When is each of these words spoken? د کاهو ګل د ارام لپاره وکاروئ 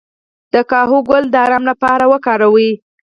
د 0.53 0.55
کاهو 0.71 0.97
ګل 1.09 1.23
د 1.31 1.35
ارام 1.45 1.63
لپاره 1.71 2.03
وکاروئ 2.13 2.69